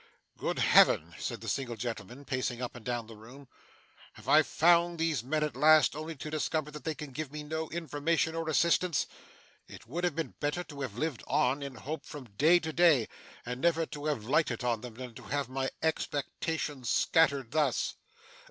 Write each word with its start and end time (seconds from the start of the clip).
'Good 0.35 0.57
Heaven!' 0.57 1.13
said 1.19 1.41
the 1.41 1.47
single 1.47 1.75
gentleman, 1.75 2.25
pacing 2.25 2.59
up 2.59 2.73
and 2.75 2.83
down 2.83 3.05
the 3.05 3.15
room, 3.15 3.47
'have 4.13 4.27
I 4.27 4.41
found 4.41 4.97
these 4.97 5.23
men 5.23 5.43
at 5.43 5.55
last, 5.55 5.95
only 5.95 6.15
to 6.15 6.31
discover 6.31 6.71
that 6.71 6.83
they 6.85 6.95
can 6.95 7.11
give 7.11 7.31
me 7.31 7.43
no 7.43 7.69
information 7.69 8.33
or 8.33 8.49
assistance! 8.49 9.05
It 9.67 9.85
would 9.85 10.03
have 10.03 10.15
been 10.15 10.33
better 10.39 10.63
to 10.63 10.81
have 10.81 10.97
lived 10.97 11.21
on, 11.27 11.61
in 11.61 11.75
hope, 11.75 12.03
from 12.07 12.29
day 12.35 12.57
to 12.61 12.73
day, 12.73 13.09
and 13.45 13.61
never 13.61 13.85
to 13.85 14.05
have 14.07 14.23
lighted 14.25 14.63
on 14.63 14.81
them, 14.81 14.95
than 14.95 15.13
to 15.13 15.23
have 15.25 15.49
my 15.49 15.69
expectations 15.83 16.89
scattered 16.89 17.51
thus. 17.51 17.93